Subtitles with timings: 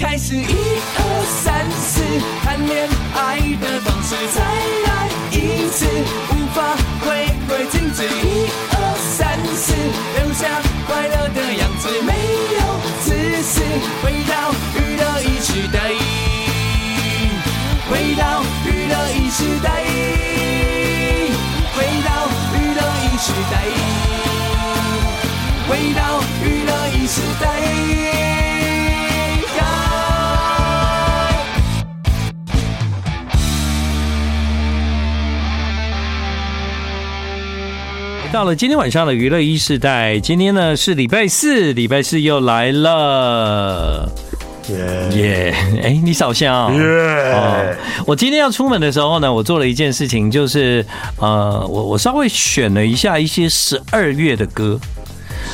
[0.00, 1.02] 开始，一二
[1.42, 2.00] 三四，
[2.44, 4.40] 谈恋爱的方式，再
[4.86, 5.86] 来一次，
[6.30, 6.62] 无法
[7.02, 8.74] 回归静止，一二
[9.16, 9.74] 三四，
[10.14, 12.12] 留下快乐的样子，没
[12.54, 12.60] 有
[13.02, 13.10] 自
[13.42, 13.60] 私，
[14.00, 15.76] 回到娱乐一时代，
[17.90, 19.66] 回到娱乐一时代，
[21.74, 21.76] 回
[22.06, 23.52] 到娱乐一时代，
[25.68, 28.07] 回到娱乐一时代。
[38.30, 44.06] 到了今天晚上的娱乐一世代，今天呢是礼拜四，礼拜四又来了，
[44.68, 45.54] 耶耶！
[45.82, 46.78] 哎，你少笑耶、
[47.32, 47.74] 哦！
[48.06, 50.84] 我今天要出门的时候呢，我做了一件事情，就是
[51.16, 54.78] 呃，我我稍微选了一下一些十二月的歌。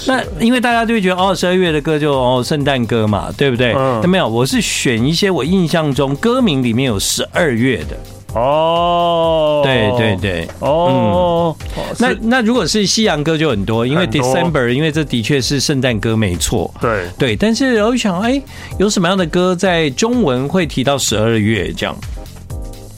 [0.06, 3.72] 那因为大家就会觉得哦，十二月的歌就哦圣诞歌嘛，对不对？
[3.74, 4.00] 嗯。
[4.02, 7.96] 那没有，我是选一些我印象中歌名里面有十二月的。
[8.34, 11.54] 哦，对对对，哦，
[11.98, 18.42] 那那如果是西洋歌就很多，因为 December，因为这的确是圣诞歌没错，对对，但是我想，哎，
[18.78, 21.96] 有什么样的歌在中文会提到十二月这样？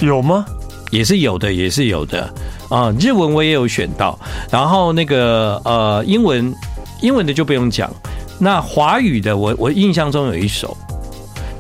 [0.01, 0.45] 有吗？
[0.91, 2.33] 也是有的，也是有的
[2.71, 2.95] 啊。
[2.99, 4.19] 日文我也有选到，
[4.51, 6.55] 然后那个呃，英文
[7.03, 7.91] 英文的就不用讲，
[8.39, 10.75] 那华语的我我印象中有一首。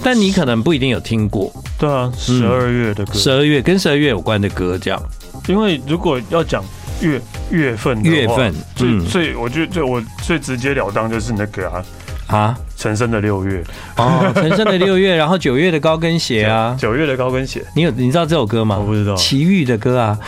[0.06, 5.02] 但你可能不一定有听过，对啊，十二月的歌，十二月跟十二月有关的歌，这样。
[5.48, 6.64] 因为如果要讲
[7.00, 11.84] 月月份，月份，最最，我觉得最我最直截了当就是那个啊。
[12.28, 13.62] 啊，陈升的六月。
[13.96, 18.78] 哦，陈升的六月，然后九月的高跟鞋啊， 九月的高跟鞋，你有你知道这首歌吗？
[18.78, 20.18] 我不知道，齐豫的歌啊，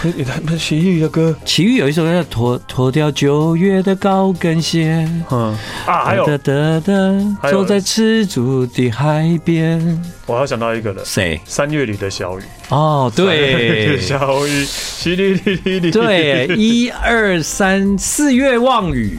[0.59, 5.57] 齐豫的歌，齐豫有一首歌叫脱脱掉九月的高跟鞋，嗯。
[5.87, 6.27] 啊，还有。
[6.27, 11.41] 哒哒哒，走在赤足的海边，我要想到一个了，谁？
[11.45, 12.43] 三月里的小雨。
[12.71, 19.19] 哦，对，小雨， 淅沥沥沥沥，对，一二三，四月望雨。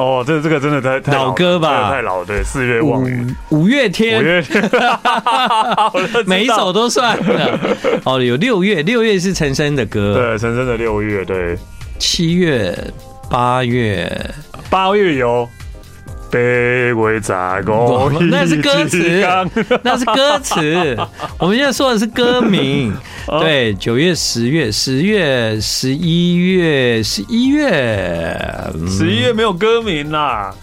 [0.00, 1.90] 哦，这这个真的太太老歌吧？
[1.90, 4.70] 太老，对，四月望雨，五月天，五月天，
[6.26, 7.60] 每一首都算了。
[8.04, 11.58] 哦，有六月，六月是陈升的歌，对，陈升的六月，对，
[11.98, 12.76] 七月、
[13.30, 14.10] 八月，
[14.70, 15.48] 八月有。
[16.30, 19.26] 北归杂工， 那是歌词，
[19.82, 20.96] 那是歌词。
[21.38, 22.94] 我们现在说的是歌名。
[23.40, 30.54] 对， 九月、十月、十月、十一月、十一月，十一月没有歌名啦。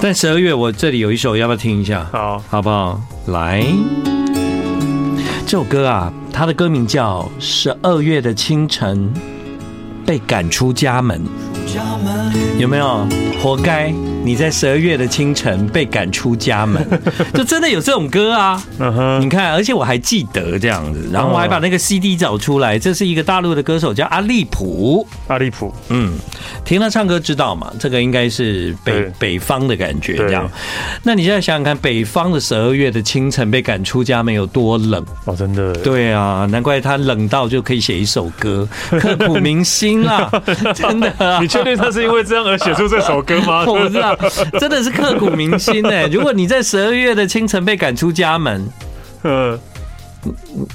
[0.00, 2.06] 但十二月我这里有一首，要不要听一下？
[2.12, 3.00] 好，好不好？
[3.26, 3.66] 来，
[5.44, 9.12] 这首歌啊，它的歌名叫《十二月的清晨
[10.06, 11.20] 被赶出家门》。
[12.58, 13.06] 有没有？
[13.40, 13.88] 活该
[14.24, 16.84] 你在十二月的清晨被赶出家门，
[17.34, 18.60] 就真的有这种歌啊！
[19.20, 22.76] 你看，而且我还记得这样子，然后我还把那个 CD 找出来。
[22.76, 26.18] 这是一个大陆的歌手叫阿利普，阿利普，嗯，
[26.64, 27.72] 听他唱歌知道嘛？
[27.78, 30.50] 这个应该是北北方的感觉，这样。
[31.04, 35.36] 那你现在想想看，北方的十二月的清晨被赶出家门有多冷哦？
[35.36, 40.28] 真的，对啊，难怪他冷到就可以写一首歌，刻骨铭心啊！
[40.74, 41.38] 真的啊。
[41.58, 43.64] 确定他是因为这样而写出这首歌吗？
[43.68, 44.16] 我不知道，
[44.58, 46.06] 真的是刻骨铭心哎！
[46.06, 48.68] 如果你在十二月的清晨被赶出家门，
[49.24, 49.58] 嗯。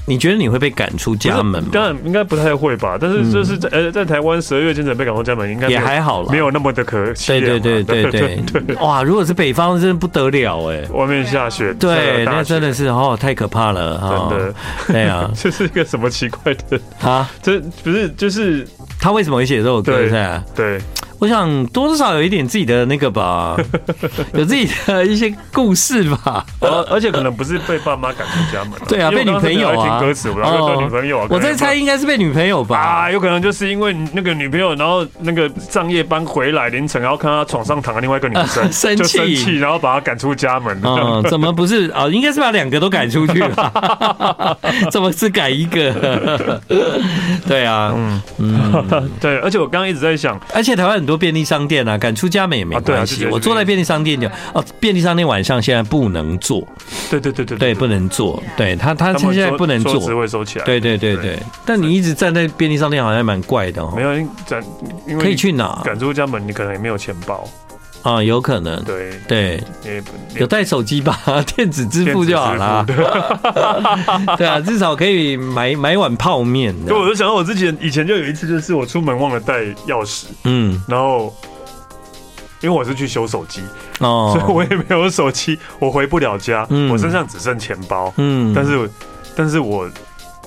[0.06, 1.70] 你觉得你会被赶出家门吗？
[1.72, 2.98] 当然应该不太会吧。
[3.00, 7.28] 但是就是在呃，在台湾十二月清晨被赶出家门，应该也还好了，没有那么的可惜。
[7.28, 8.76] 对对对对 对对。
[8.78, 10.82] 哇，如果是北方，真的不得了哎！
[10.94, 14.54] 外面下雪，对，那真的是哦，太可怕了，真的。
[14.88, 17.30] 对啊， 这是一个什么奇怪的啊？
[17.42, 18.68] 这不是就是
[19.00, 20.10] 他为什么会写这首歌？
[20.56, 20.80] 对。
[21.24, 23.56] 我想多多少少有一点自己的那个吧，
[24.36, 26.46] 有自己的一些故事吧。
[26.60, 29.88] 而而且可能不是被爸妈赶出家门，对啊，被女朋友啊。
[29.88, 31.28] 听歌词，然后被女朋友啊。
[31.30, 32.78] 我在猜应该是被女朋友吧。
[32.78, 40.78] 啊，有可能就是因为那个女朋友，然后那个上夜班回来凌晨，然后看他床上躺了另外一个女生， 生气，生气，然后把她赶出家门。
[40.84, 42.06] 嗯， 怎么不是啊？
[42.12, 44.58] 应该是把两个都赶出去了。
[44.92, 46.60] 怎么只赶一个？
[47.48, 49.38] 对啊，嗯嗯，对。
[49.40, 51.13] 而且我刚刚一直在想，而且台湾很多。
[51.18, 53.26] 便利商店啊，赶出家门也没关系。
[53.28, 56.68] 我坐在便利商店就哦，便利商店晚上现在不能坐，
[57.10, 58.42] 对对对对对，不能坐。
[58.58, 60.66] 对他他现在不能坐，只会收起来。
[60.66, 63.94] 对对对对，但你一直站在便利商店好像蛮怪的哦。
[63.96, 64.64] 没有，咱
[65.20, 65.82] 可以去哪？
[65.84, 67.48] 赶出家门，你可能也没有钱包
[68.04, 68.84] 啊，有可能。
[68.84, 69.12] 对。
[69.28, 69.64] 对，
[70.36, 71.18] 有带手机吧？
[71.56, 72.86] 电子支付就好了。
[74.38, 76.76] 对啊，至少可以买买碗泡面。
[76.86, 81.34] 对，我就想到我之前以前就有一次，就是我出门忘了带钥匙，嗯，然后
[82.62, 83.62] 因为我是去修手机
[84.00, 86.92] 哦，所以我也没有手机，我回不了家，嗯。
[86.92, 88.90] 我身上只剩钱包，嗯，但是
[89.36, 89.90] 但是我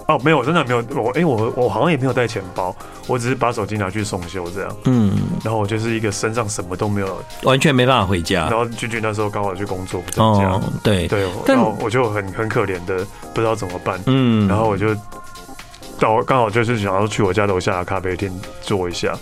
[0.09, 2.75] 哦没有，我真的没有，我哎、欸、我我好像也没有带钱包，
[3.07, 5.13] 我只是把手机拿去送修这样，嗯，
[5.45, 8.49] 然后我就是一个身上什么都没有，完全没办法回家。
[8.49, 8.53] 然。
[8.53, 13.05] 后俊俊那时候刚好去工作不在家，哦，对，对，然后我就很很可怜的
[13.35, 14.95] 不知道怎么办，嗯，然后我就
[15.99, 19.13] 到刚好就是想要去我家楼下的咖啡店坐一下，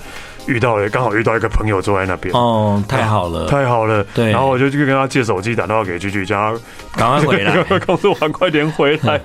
[0.46, 4.30] 遇到了刚好遇到一个朋友坐在那边，哦，太好了，太好了，对。
[4.30, 6.60] 然后我就去跟他借手机打电话给居居，叫他
[6.98, 7.62] 赶快回来。
[7.86, 9.20] 告诉我快点回来。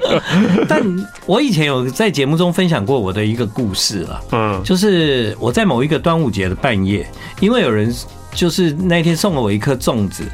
[0.68, 0.82] 但
[1.26, 4.62] 我以前有在节目中分享过我的一个故事了，嗯。
[4.62, 7.06] 就是我在某一个端午节的半夜，
[7.40, 7.94] 因为有人
[8.32, 10.24] 就是那天送了我一颗粽子，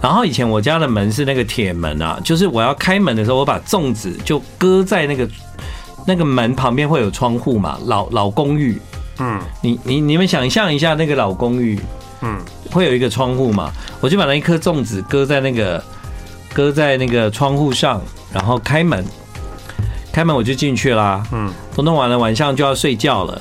[0.00, 5.28] 然后以前我家的门是那个铁门啊，就是我要开门的时候，我把粽子就搁在那个
[6.06, 8.80] 那个门旁边会有窗户嘛，老老公寓，
[9.18, 11.78] 嗯你你你们想象一下那个老公寓
[12.22, 12.38] 嗯
[12.70, 13.70] 会有一个窗户嘛，
[14.00, 15.82] 我就把那一颗粽子搁在那个
[16.52, 18.00] 搁在那个窗户上，
[18.32, 19.04] 然后开门，
[20.12, 21.22] 开门我就进去啦。
[21.32, 23.40] 嗯都弄完了，晚上就要睡觉了。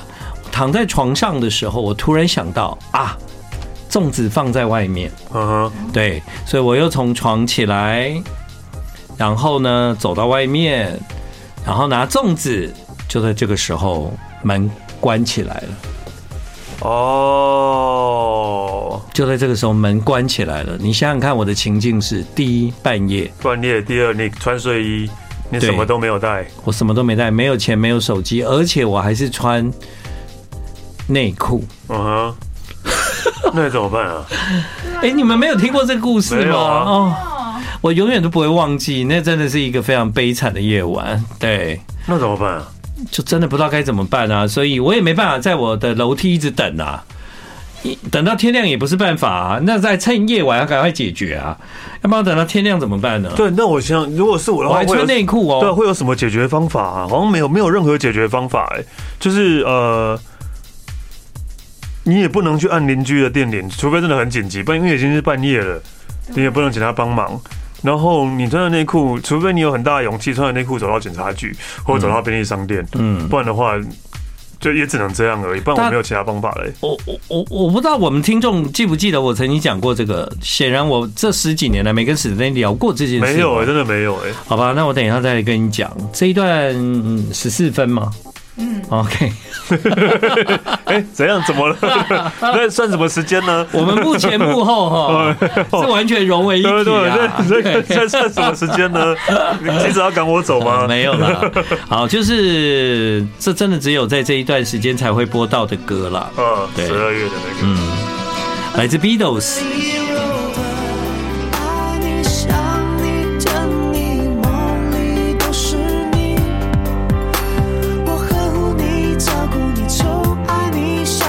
[0.52, 3.18] 躺在床上的时候，我突然想到啊，
[3.90, 8.22] 粽子放在外面，嗯哼对，所以我又从床起来，
[9.18, 11.00] 然后呢走到外面，
[11.66, 12.72] 然后拿粽子。
[13.10, 14.12] 就在这个时候，
[14.42, 14.68] 门
[15.04, 15.68] 关起来了。
[16.80, 17.02] 哦，
[19.14, 20.78] 就在这个时候，门关起来了。
[20.80, 25.10] 你想想看，我的情境是：第一，半夜，半夜；第二，你穿睡衣，
[25.50, 26.46] 你什么都没有带。
[26.64, 29.70] 我什么都没带，没有钱，没有手机，而且我还是穿
[31.08, 31.66] 内裤。
[31.90, 32.34] 嗯哼，
[33.54, 34.26] 那怎么办啊？
[35.04, 36.56] 哎、你们没有听过这个故事吗？
[36.58, 37.14] 啊哦，
[37.82, 41.22] 我永远都不会忘记，那真的是一个非常悲惨的夜晚。
[41.38, 42.68] 对，那怎么办啊？
[43.12, 47.04] 就真的不知道该怎么办啊，所以我也没办法在我的楼梯一直等啊，
[47.84, 49.60] 一等到天亮也不是办法啊。
[49.64, 51.58] 那再趁夜晚要赶快解决啊，
[52.02, 53.32] 要不然等到天亮怎么办呢？
[53.36, 55.76] 对，那我想，如果是我的话，我还穿内裤哦对，哦。
[55.76, 57.08] 会有什么解决方法啊？
[57.10, 58.84] 好像没有，没有任何解决方法哎、
[59.20, 60.20] 就是呃，
[62.04, 65.82] 你也不能去按邻居的电铃，除非真的很紧急，不然因为已经是半夜了，
[66.36, 67.40] 你也不能请他帮忙。
[67.84, 73.74] 然后你穿的内裤，除非你有很大的勇气穿着内裤走到警察局或者走到便利商店，嗯，不然的话，
[74.60, 75.60] 就也只能这样而已。
[75.60, 76.72] 不然我没有其他方法嘞。
[76.80, 83.20] 我我我我不知道我们听众记不记得我曾经讲过这个，显然我这十几年来没跟史丹聊过这件事。
[83.20, 86.74] 没有哎、真的没有哎、好吧，那我等一下再来跟你讲这一段
[87.34, 88.10] 十四分吗？
[88.58, 89.32] 嗯，OK，
[90.86, 91.42] 哎、怎样？
[91.46, 91.76] 怎么了？
[92.40, 93.66] 那算什么时间呢？
[93.72, 95.36] 我们目前幕后哈
[95.82, 96.70] 是完全融为一体
[97.50, 99.16] 对对算什么时间呢？
[99.60, 100.86] 你急着要赶我走吗？
[100.88, 101.42] 没有啦，
[101.90, 106.30] 好，就是这真的只有在这一段时间才会播到的歌啦。
[106.38, 107.58] 嗯，对十二月的那个。
[107.64, 107.78] 嗯，
[108.78, 110.03] 来自 Beatles。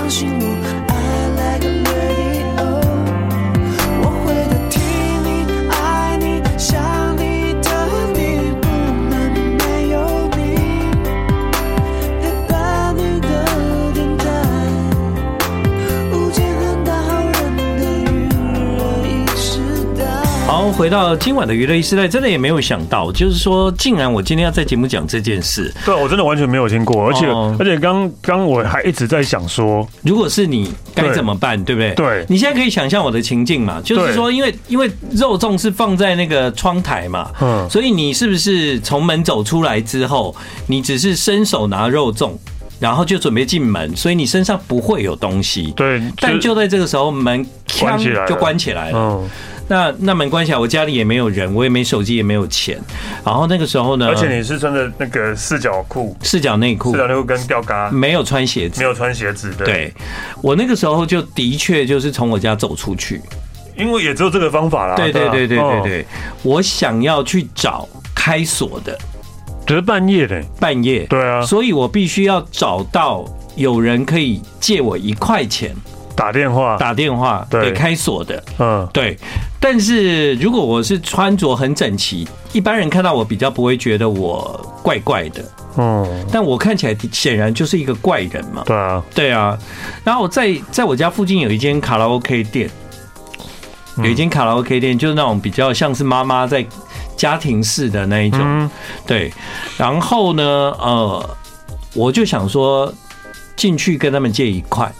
[0.04, 0.43] 相信
[20.76, 25.72] 回到今晚的娱乐一时代，真的也没有想到，就是说，竟然我今天要在节目讲这件事。
[25.84, 31.62] 对，我真的完全没有听过，而且哦而且刚刚我还一直在想说，如果是你，该怎么办？
[31.62, 31.94] 对不对？
[31.94, 40.34] 对你现在可以想象我的情境嘛，就是说，因为因为肉粽是放在那个窗台嘛，嗯所以你是不是从门走出来之后，
[40.66, 42.32] 你只是伸手拿肉粽，
[42.80, 45.72] 然后就准备进门，所以你身上不会有东西。
[45.76, 47.46] 对，但就在这个时候，门
[47.78, 48.98] 关起来了就关起来了。
[48.98, 49.30] 嗯，
[49.68, 52.78] 那那门关起来，我家里也没有人，我也没手机，也没有钱。
[53.24, 58.86] 然后那个时候呢，而且你是穿的那个四角裤、四角内裤，四角内裤跟吊嘎，没有穿鞋子没。
[58.86, 59.92] 有穿鞋子的，，对
[60.42, 63.20] 我那个时候就的确就是从我家走出去。
[63.76, 64.94] 因为也只有这个方法啦。
[64.94, 66.06] 对对啊对对对哦对，
[66.42, 68.96] 我想要去找开锁的
[69.66, 73.24] 只是半夜的，半夜，对啊，所以我必须要找到
[73.56, 75.74] 有人可以借我一块钱
[76.14, 78.40] 打电话，打电话对给开锁的。
[78.58, 79.18] 嗯，对，
[79.66, 85.42] 但是如果我是穿着很整齐，一般人看到我比较不会觉得我怪怪的，
[85.78, 88.62] 嗯，但我看起来显然就是一个怪人嘛。
[88.66, 89.58] 对啊，对啊，
[90.04, 92.68] 然后我在在我家附近有一间卡拉 OK 店，
[93.96, 96.62] 有一间卡拉 OK 店，就是那种比较像是妈妈在
[97.16, 98.40] 家庭式的那一种。
[98.42, 98.70] 嗯，
[99.06, 99.32] 对，
[99.78, 100.42] 然后呢，
[100.78, 101.36] 呃，
[101.94, 102.92] 我就想说
[103.56, 104.92] 进去跟他们借一块，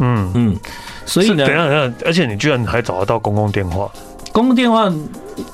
[0.00, 0.56] 嗯，嗯，
[1.04, 3.90] 所以呢，等一下等一下，而且你居然还找得到公共电话，
[4.32, 4.92] 公共电话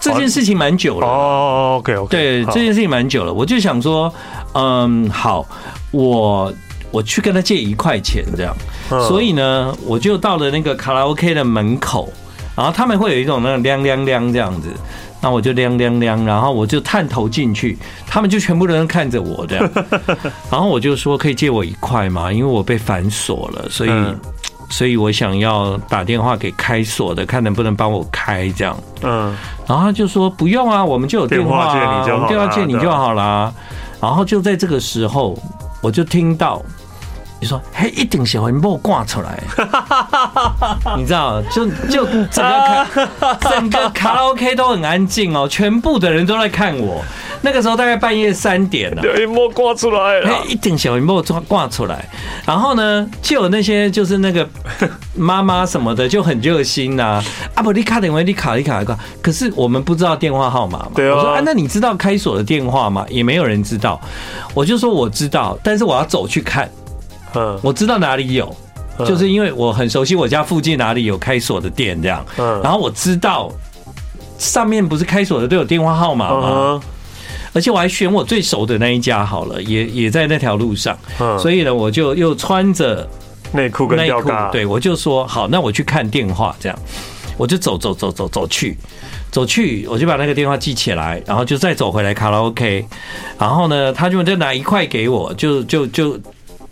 [0.00, 1.06] 这件事情蛮久了。
[1.06, 1.76] 哦。
[1.78, 4.12] OK OK，对，这件事情蛮久了，我就想说，
[4.54, 5.46] 嗯，好，
[5.90, 6.52] 我
[6.90, 8.56] 我去跟他借一块钱这样，
[9.08, 12.12] 所以呢，我就到了那个卡拉 OK 的门口，
[12.56, 14.68] 然后他们会有一种那种亮亮亮这样子。
[15.20, 17.76] 那我就亮亮亮，然后我就探头进去，
[18.06, 19.68] 他们就全部人看着我这样，
[20.48, 22.32] 然后我就说可以借我一块吗？
[22.32, 23.90] 因为我被反锁了，所以，
[24.68, 28.76] 所以我想要打电话给开锁的，看能不能帮我开这样。
[29.02, 29.34] 嗯，
[29.66, 31.68] 然后他就说不用啊，我们就有电话，
[32.12, 33.52] 我们电话借你就好了。
[34.00, 35.36] 然后就在这个时候，
[35.82, 36.62] 我就听到。
[37.40, 39.40] 你说，嘿，一定是会莫挂出来，
[40.98, 47.02] 你知道，就就整个 卡整个卡拉 OK 都很安静哦，全部的人都在看我。
[47.40, 52.04] 那个时候大概半夜三点了，对，莫挂出来，嘿，一定小会莫挂出来。
[52.44, 54.44] 然后呢，就有那些就是那个
[55.14, 57.22] 妈妈什么的就很热心呐，
[57.54, 58.98] 啊不，你卡点位，你卡一卡一卡。
[59.22, 61.14] 可是我们不知道电话号码嘛，对啊。
[61.14, 63.06] 我说啊，那你知道开锁的电话吗？
[63.08, 64.00] 也没有人知道。
[64.52, 66.68] 我就说我知道，但是我要走去看。
[67.34, 68.54] 嗯，我知道哪里有，
[69.06, 72.24] 就是因为我很熟悉我家附近哪里有开锁的店这样。
[72.36, 73.52] 嗯，然后我知道
[74.38, 76.80] 上面不是开锁的都有电话号码吗？
[77.54, 80.96] 而且我还选我最熟的那一家好了，也也在那条路上。
[81.18, 83.08] 嗯，所以呢，我就又穿着
[83.52, 86.78] 内裤跟内裤，对，我就说好，那我去看电话这样，
[87.36, 88.76] 我就走走走走走去，
[89.30, 92.86] 走去，我就把那个电话记起来，然后就再走回来卡拉 OK，
[93.38, 96.18] 然后呢，他就再拿一块给我，就就就。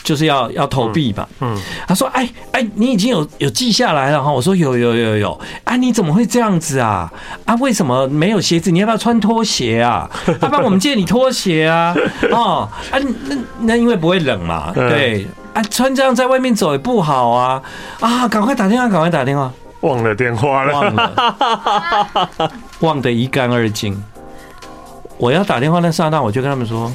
[0.06, 7.12] 就是要要投币吧，嗯，他说，哎哎，你已经有有记下来了哈，我说有有有有，啊，你怎么会这样子啊？
[7.44, 8.70] 啊，为什么没有鞋子？
[8.70, 10.08] 你要不要穿拖鞋啊？
[10.28, 11.92] 要 不然我们借你拖鞋啊？
[12.30, 17.60] 哦，啊，那那因为不会冷嘛，对，啊，穿这样在外面走也不好啊，
[17.98, 24.00] 啊，赶快打电话，赶快打电话，忘了电话了，忘了， 忘得一干二净。
[25.18, 26.92] 我要打电话那刹那，我就跟他们说。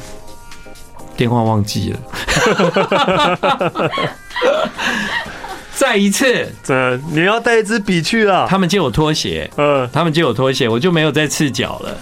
[1.18, 2.00] 电话忘记了，
[5.74, 8.46] 再一次，这你要带一支笔去啊？
[8.48, 11.98] 他们借我拖鞋，嗯，他们借我拖鞋，我就没有再赤脚了。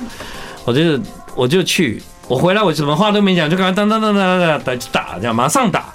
[0.65, 0.99] 我就
[1.33, 5.85] 我就去，我回来我什么话都没讲，就赶快当当当当当打打，这样马上打，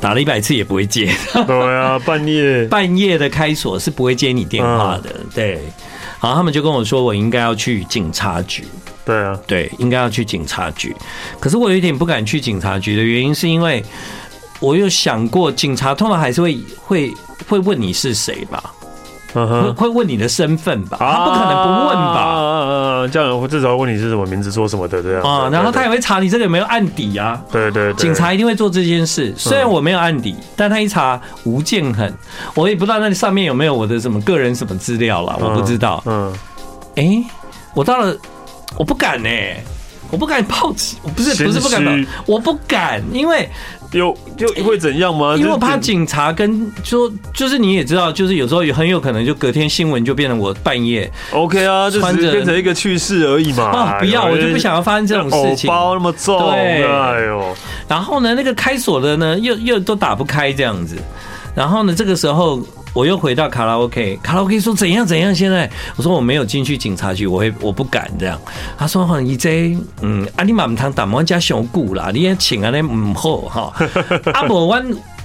[0.00, 1.12] 打了一百次也不会接。
[1.32, 5.12] 对啊，半夜半夜的开锁是不会接你电话的。
[5.34, 5.54] 对，
[6.20, 8.64] 然后他们就跟我说，我应该要去警察局。
[9.04, 10.96] 对啊，对，应该要去警察局。
[11.38, 13.84] 可是我有一点不敢去警察局的原因，是因为
[14.60, 17.12] 我有想过，警察通常还是会会
[17.46, 18.72] 会问你是谁吧，
[19.34, 23.06] 会会问你的身份吧，他不可能不问吧？
[23.12, 25.50] 这样至少问你是什么名字，做什么的这样啊。
[25.52, 27.38] 然后他也会查你这个有没有案底啊。
[27.52, 29.34] 对对，警察一定会做这件事。
[29.36, 32.10] 虽然我没有案底，但他一查吴建衡，
[32.54, 36.02] 我也不知道那上面有没有我的什么个人什么资料了，我不知道。
[36.06, 36.32] 嗯，
[36.96, 37.22] 哎，
[37.74, 38.16] 我到了。
[38.76, 39.62] 我不敢呢、欸，
[40.10, 41.92] 我不敢报警，我不是不是不敢报，
[42.26, 43.48] 我不敢，因为
[43.92, 45.36] 有就会怎样吗？
[45.36, 53.64] 因为我怕警察跟说，就是你也知道，就是有时候也很有可能就隔天新闻就变成我半夜 OK 啊，就变成一个趣事而已嘛。
[53.64, 55.68] 啊，不要，我就不想要发生这种事情。
[55.68, 57.56] 包那么重，对，哎呦。
[57.86, 60.96] 然后呢，那个开锁的呢，又又都打不开这样子。
[61.54, 62.60] 然后呢，这个时候。
[62.94, 65.34] 我又回到卡拉 OK，卡拉 OK 说怎样怎样？
[65.34, 68.40] 现在我说我没有进去警察局，我会我不敢这样。
[68.78, 73.72] 他说好像一 J，嗯，啊你妈唔通打我家小姑啦，你也请啊，那唔好哈。
[74.32, 74.80] 阿伯我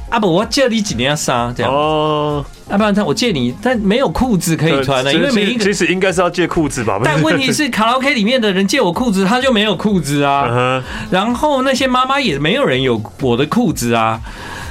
[0.09, 6.99] 阿伯我借你几年纱这样哦，要不然他我借你，但没有裤子可以穿了，因为每一个其实应该是要借裤子吧。
[7.03, 10.83] 但问题是卡拉 OK 里面的人借我裤子，他就没有裤子啊。
[11.11, 14.19] 然后那些妈妈也没有人有我的裤子啊。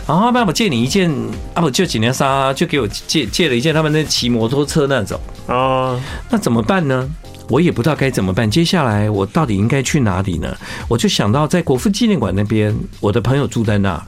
[0.08, 1.10] 然后要不然我借你一件
[1.52, 6.00] 啊，不就几年纱，就给我借借了一件他们那骑摩托车那种啊，
[6.30, 7.06] 那怎么办呢？
[7.50, 8.50] 我也不知道该怎么办。
[8.50, 10.56] 接下来我到底应该去哪里呢？
[10.88, 14.02] 我就想到在国父纪念馆那边，我的朋友住在那，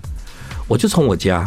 [0.66, 1.47] 我就从我家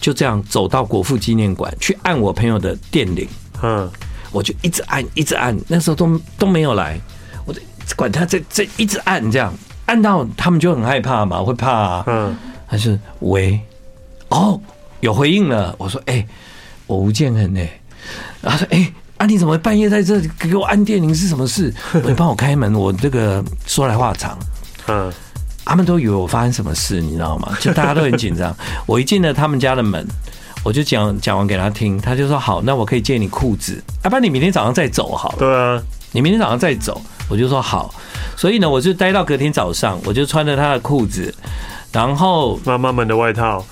[0.00, 3.26] 就这样走到国父纪念馆去按我朋友的电铃，
[3.64, 3.90] 嗯，
[4.30, 7.00] 我就一直按一直按，那时候都都没有来，
[7.44, 7.60] 我就
[7.96, 9.52] 管他这这一直按这样
[9.86, 13.60] 按到他们就很害怕嘛，会怕啊，嗯，还是喂。
[14.32, 14.60] 哦，
[15.00, 15.74] 有回应了。
[15.78, 16.28] 我说：“哎、欸，
[16.86, 17.60] 我吴建衡呢？”
[18.40, 21.72] 然后说：“哎、欸，啊，你怎么半夜在这给我按电铃是什么事？
[22.04, 22.74] 你帮我开门。
[22.74, 24.38] 我这个说来话长。
[24.88, 25.12] 嗯，
[25.64, 27.56] 他们都以为我发生什么事，你知道吗？
[27.60, 28.54] 就大家都很紧张。
[28.86, 30.06] 我一进了他们家的门，
[30.64, 35.38] 我就讲讲完给他听，他就说：好，那我可以借你裤子，要、啊、不然你明天早上再走好了。
[35.38, 37.00] 对啊，你明天早上再走。
[37.28, 37.94] 我就说好。
[38.36, 41.34] 所以呢，我就待到隔天早上，我就穿着他的裤子。”
[41.92, 43.62] 然后妈妈们的外套，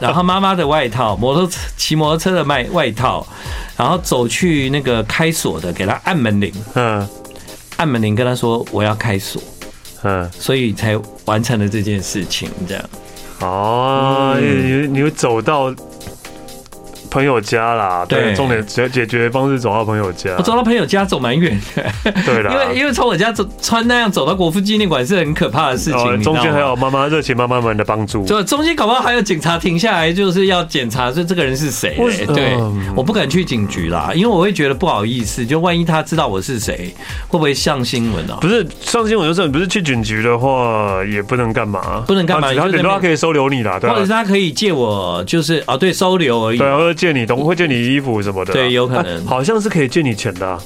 [0.00, 3.26] 然后妈妈的外套，摩托车骑摩托车的外外套，
[3.76, 7.08] 然后走去那个开锁的，给他按门铃，嗯
[7.76, 9.42] 按门铃跟他说我要开锁，
[10.02, 12.84] 嗯，所以才完成了这件事情，这样。
[13.40, 15.74] 哦，你你会走到。
[17.10, 20.34] 朋友家啦，对，重点解解决方式走到朋友家。
[20.38, 26.22] 我走到朋友家走蛮远的，对啦，因为因为从我家走穿那样走到国父纪念馆是很可怕的事情。
[26.22, 31.96] 中间还有妈妈热情妈妈们的帮助，就中间搞不好还有警察停下来，就是要检查说这个人是谁。
[32.34, 32.56] 对，
[32.94, 36.94] 我不敢去警局啦，因为我会觉得不好意思，就万一他知道我是谁，
[37.28, 38.38] 会不会上新闻啊？
[38.40, 50.58] 不是上新闻就是你不是去警局的话，也不能干嘛，不能干嘛，他顶多他可以收留你啦，对，或者是他可以借我，就是啊，对，收留而已，对，借你东会借你衣服什么的，对，有可能，好像是可以借你钱的。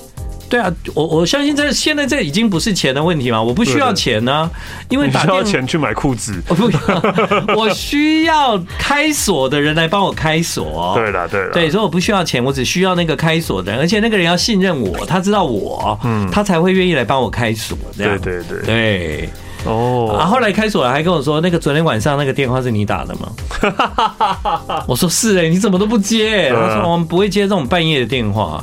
[0.49, 4.51] 对啊，我我相信这现在这已经不是钱的问题嘛，我不需要钱呢，
[4.91, 6.71] 因为打需要钱去买裤子， 不，
[7.57, 10.93] 我需要开锁的人来帮我开锁。
[10.95, 17.79] 对了，对了，对，所以我不需要钱，我只需要那个开锁的人，而且那个人要信任我，他知道我，嗯，他才会愿意来帮我开锁。
[17.97, 19.31] 这样，对对对对。
[19.65, 24.83] 哦，啊，后来开锁了，还跟我说，那个昨天晚上那个电话是你打的吗？
[24.89, 26.51] 我说是哎，你怎么都不接？
[26.51, 28.63] 他说我们不会接这种半夜的电话。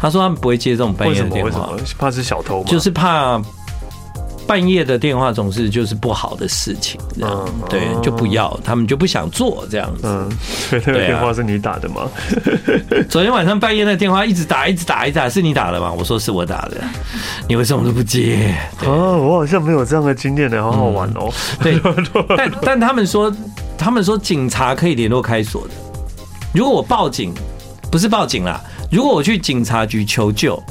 [0.00, 2.64] 他说他们不会接这种半夜的电话，怕是小偷吗？
[2.68, 3.40] 就是怕
[4.46, 10.02] 半夜的电话总是就是不好的事情，这样对，就不要，他们就不想做这样子。
[10.04, 12.08] 嗯，所以那个电话是你打的吗？
[13.08, 15.92] 昨天晚上半夜那电话一直打，一直打，一直打，是你打的吗？
[15.92, 16.76] 我说是我打的，
[17.48, 18.54] 你为什么都不接？
[18.84, 21.32] 哦，我好像没有这样的经验呢，好好玩哦。
[21.62, 21.80] 对，
[22.36, 23.34] 但但他们说，
[23.78, 25.70] 他们说警察可以联络开锁的，
[26.52, 27.32] 如果我报警，
[27.90, 28.60] 不是报警啦。
[28.90, 30.62] 如果我去警察局求救，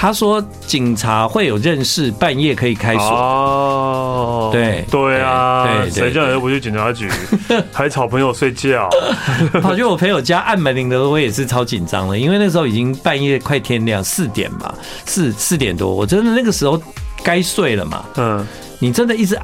[0.00, 3.04] 他说警察会有认识半夜可以开锁。
[3.04, 7.06] 哦，对对啊，对，谁叫你不去警察局，
[7.70, 8.88] 还吵朋友睡觉？
[9.60, 16.80] 跑去我朋友家按门铃的时候，我也是超紧张的，因为那时候已经半夜快天亮，四点吧，四四点多，我真的那个时候
[17.22, 18.02] 该睡了嘛。
[18.16, 18.46] 嗯，
[18.78, 19.38] 你真的一直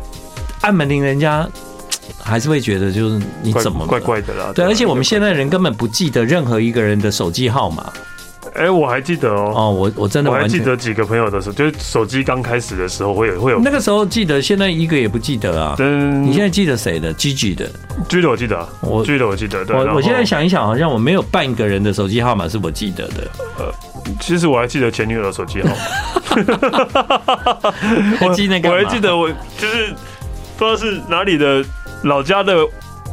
[0.62, 1.46] 按门铃，人家
[2.22, 4.52] 还是会觉得就是你怎么怪怪的啦。
[4.54, 7.92] 对，而且我们现在人根本不记得任何一个人的手机号码。
[8.56, 9.52] 哎，我还记得哦。
[9.54, 13.60] 哦，我我真的我还记得几个朋友的时候，就是手机刚开始的时候会有会有。
[13.60, 15.74] 那个时候记得，现在一个也不记得啊。
[15.78, 17.70] 嗯，你现在记得谁的？Gigi 的
[18.08, 19.64] ，Gigi 的我记得，我 Gigi 的我记得。
[19.68, 23.30] 我我现在想一想，好像我没有半个人的手机号码是我记得的。
[23.58, 23.72] 呃，
[24.20, 25.76] 其实我还记得前女友的手机号码。
[28.20, 29.94] 我记那个，我还记得我就是
[30.56, 31.64] 不知道是哪里的
[32.04, 32.54] 老家的。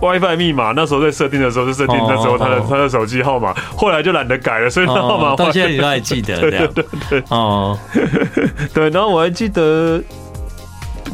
[0.03, 6.39] WiFi 密码那时候在设定的时候就设定那时候他的他的手机号码，后来就懒得改了，所以号码到现在你都还记得。
[6.41, 7.77] 对对对对，哦，
[8.73, 10.01] 对，然后我还记得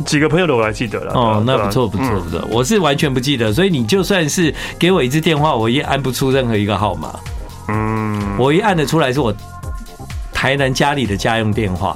[0.06, 1.14] 几个朋友的我还记得了。
[1.14, 7.14] 哦，那不错不错不错，我是完全不记得，所以你就算是给我一次电话，我也按不出任何一个号码。
[7.68, 9.32] 嗯，我一按得出来是我
[10.34, 11.96] 台南家里的家用电话。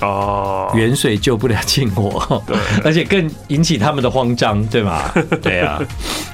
[0.00, 5.10] 哦，远水救不了近火，对，而且更引起他们的慌张，对吗？
[5.42, 5.80] 对啊，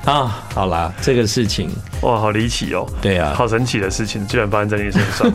[0.05, 1.71] 啊，好啦，这个事情
[2.03, 5.33] 哇，好离奇哦，对啊，好神奇的事情居然发生在你身上，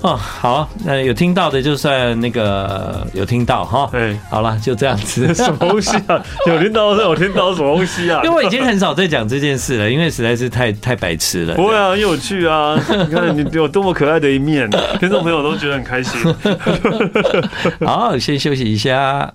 [0.00, 6.22] 哦， 好，那有听到的就算那个有听到哈，对，好了，就这样子， 什么东西啊？
[6.46, 8.20] 有听到是有听到什么东西啊？
[8.24, 11.54] 因为我已经很少在讲这件事了，因为实在是太太白痴了。
[11.54, 12.78] 不会啊，很有趣啊！
[12.88, 16.34] 你看你有多么可爱的一面，听众朋友都觉得很开心。
[17.84, 19.32] 好，先休息一下。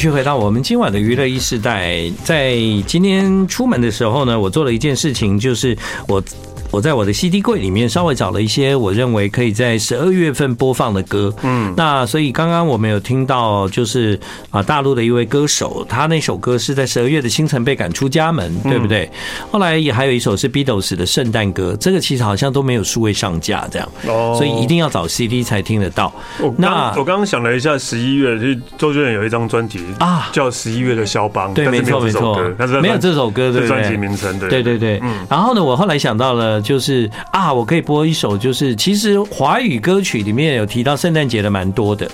[0.00, 5.76] 续回到我们今晚的娱乐一时代，在今天出门的时候呢，我做了一件事情，就是
[6.08, 6.22] 我。
[6.70, 14.18] 我在我的 CD 柜里面稍微找了一些我认为可以在十二月份播放的歌，嗯，那所以刚刚我们有听到就是
[14.50, 19.10] 啊大陆的一位歌手，他那首歌是在十二月的清晨被赶出家门，对不对？
[19.50, 26.12] 后来也还有一首是 Beatles 的圣诞歌，这个其实好像都没有数位上架这样，哦，所以一定要找 CD 才听得到。
[26.56, 34.48] 那我刚刚想了一下，十一月就周杰伦有一张专辑啊，叫《十一月的肖邦》，对，没错没错，但是没有这首歌，的专辑名称，对。
[34.48, 35.26] 对对对，嗯。
[35.28, 36.59] 然后呢，我后来想到了。
[36.60, 42.10] 就是啊，我可以播一首，就是其实华语歌曲里面有提到圣诞节的蛮多的，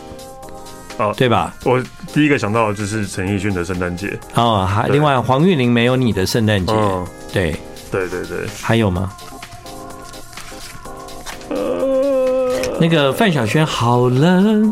[0.99, 1.55] 哦，对吧？
[1.65, 1.83] 我
[2.13, 6.73] 第一个想到的就是陈奕迅的圣诞节哦，还另外黄韵玲没有你的圣诞节，
[7.33, 7.57] 对，
[7.91, 9.13] 对对对，还有吗？
[11.51, 12.77] 呃。
[12.79, 14.71] 那个范晓萱好冷，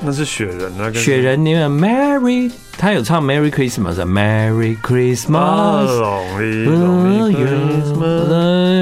[0.00, 6.42] 那是雪人那个雪人，你们 Merry，他有唱 Merry Christmas，Merry Christmas，我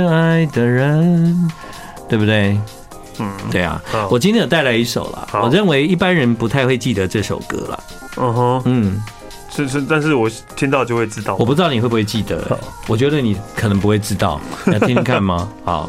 [0.03, 1.49] 有爱的人，
[2.09, 2.59] 对不对？
[3.19, 7.85] 嗯，对啊，我今天有带来一首了，我认为一般人不太会记得这首歌了。
[8.17, 9.01] 嗯哼，嗯，
[9.51, 11.37] 是是，但是我听到就会知道。
[11.39, 14.41] 我不知道你会不会记得，我觉得你可能不会知道，
[14.73, 15.49] 要听听看吗？
[15.65, 15.89] 好。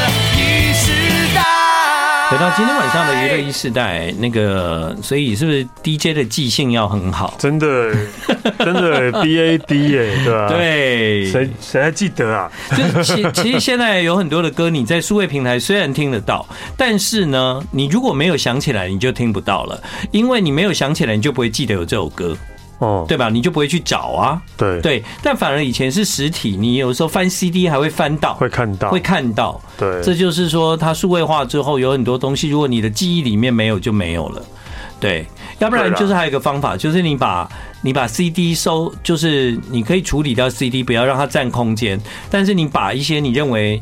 [2.41, 7.35] 到今天晚上的娱乐一世代，那个，所以是不是 DJ 的记性要很好？
[7.37, 7.93] 真的，
[8.57, 10.47] 真的 B A D 哎，对吧？
[10.47, 12.51] 对，谁谁还记得啊？
[12.75, 16.43] 就其其实现在有很多的歌，你在数位平台虽然听得到，
[16.75, 22.35] 但是呢，你如果没有想起来，你就听不到了，因为你没有想起来，你就不会记得有这首歌。
[22.81, 23.29] 哦，对吧？
[23.29, 24.41] 你就不会去找啊。
[24.57, 29.61] 对对，但反而以前是实体，你有时候翻 CD 还会翻到，会看到，会看到。
[29.77, 34.41] 对，这就是说，它数位化之后，有很多东西，如果你的记忆里面没有，就没有了。
[34.99, 35.25] 对，
[35.59, 37.47] 要不然就是还有一个方法，就是你把
[37.81, 41.99] 你把 CD 收，就是你可以处理掉 CD，不要让它占空间，
[42.31, 43.79] 但是你把一些你认为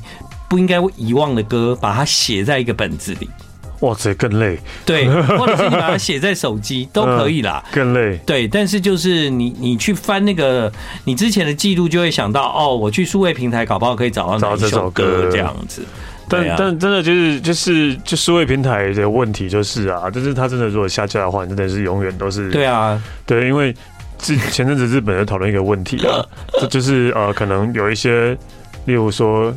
[0.49, 3.29] 不应该遗忘的歌，把它写在一个本子里。
[3.81, 4.59] 哇塞，更累。
[4.85, 7.63] 对，或者是你把它写在手机 都可以啦。
[7.71, 8.19] 更累。
[8.25, 10.71] 对，但是就是你你去翻那个
[11.05, 15.81] 你之前的记录，就会想到哦，我去数位平台搞不好可以找到哪一首歌这样子。
[16.27, 22.51] 但但真的就是就是就数位平台的问题就是啊，就是它真的如果下架的话，真的是永远都是。
[22.51, 23.73] 对啊，对，因为
[24.17, 26.19] 之前阵子日本在讨论一个问题啊，
[26.59, 28.37] 这 就是呃，可能有一些，
[28.85, 29.53] 例如说。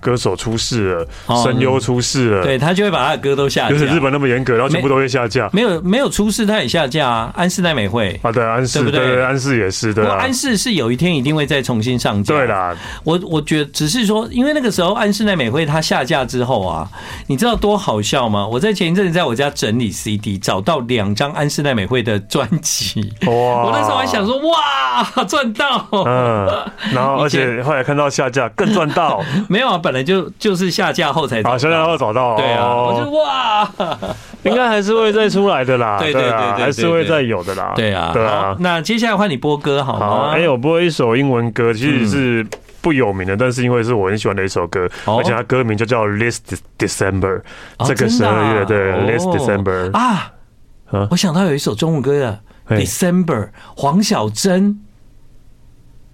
[0.00, 1.06] 歌手出事了，
[1.42, 3.70] 声优出事了，对，他就会把他的歌都下架。
[3.70, 5.48] 就是日本那么严格，然后全部都会下架。
[5.52, 7.32] 没有没有出事，他也下架啊。
[7.34, 10.06] 安室奈美惠啊，对，安室对对，安室也是对。
[10.06, 12.34] 安室是有一天一定会再重新上架。
[12.34, 16.88] 对啦，我我觉得只是说，因为那个时候安室奈美惠她下架之后啊，
[17.26, 18.46] 你知道多好笑吗？
[18.46, 23.12] 我在前一阵子在我家整理 CD，找到两张安室奈美惠的专辑。
[23.26, 23.32] 哇！
[23.64, 25.86] 我那时候还想说，哇，赚到。
[25.92, 26.46] 嗯，
[26.94, 29.22] 然后而且后来看到下架更赚到。
[29.48, 29.80] 没有啊。
[29.88, 33.70] 本来就就是下架后才啊，下架后找到，对啊，我就哇，
[34.44, 38.54] 应该还是会再出来的啦，对对对，还是会再有的啦，对啊，对啊。
[38.60, 40.32] 那接下来换你播歌好吗？
[40.34, 42.46] 哎，我播一首英文歌，其实是
[42.82, 46.40] 不有名的，但是因为是我很喜欢的一首歌，而且它歌名就叫《Last
[46.78, 47.40] December》，
[47.86, 50.30] 这个十二月对，《Last December》啊，
[51.10, 52.38] 我想到有一首中文歌的
[52.78, 53.24] 《December》，
[53.74, 54.78] 黄小珍。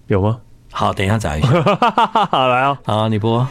[0.07, 0.37] 有吗？
[0.71, 1.47] 好，等一下找一下，
[2.31, 3.47] 好来哦，好，你播。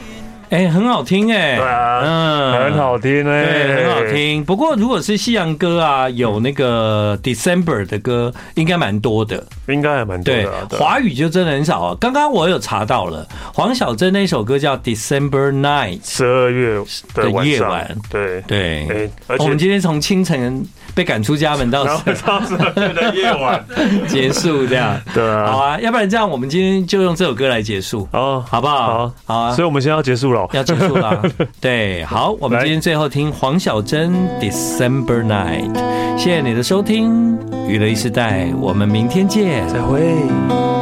[0.55, 4.45] 哎、欸，很好听哎、欸，对啊，嗯，很好听哎、欸，对，很好听。
[4.45, 10.64] 不过如果是西洋歌啊，有那个 December 的歌，应该蛮多的，应该还蛮多的、啊。
[10.71, 11.97] 对，华语就真的很少啊。
[12.01, 16.81] 刚刚我有查到了，黄小珍那首歌叫 December Night，十二月
[17.14, 17.93] 的夜晚。
[18.09, 20.64] 对对，我们今天从清晨。
[20.95, 23.65] 被赶出家门到十二月的夜晚。
[24.09, 28.77] 结束这样，对啊，好啊，要不然这样我们今天就用这首歌来结束哦，好不好？
[28.77, 31.23] 好，好啊，所以我们现在要结束了，要结束了，
[31.61, 35.75] 对，好，我们今天最后听黄小珍 December Night，
[36.17, 40.74] 谢谢你的收听，娱乐一时代，我们明天见，再会。